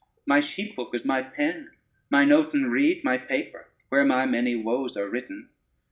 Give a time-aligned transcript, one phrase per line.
[0.25, 1.69] My sheephook is my pen,
[2.09, 5.49] mine oaten reed My paper, where my many woes are written.